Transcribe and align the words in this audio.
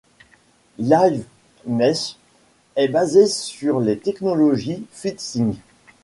Live 0.79 1.25
Mesh 1.67 2.15
est 2.75 2.87
basé 2.87 3.27
sur 3.27 3.79
les 3.79 3.99
technologies 3.99 4.83
FeedSync. 4.91 5.57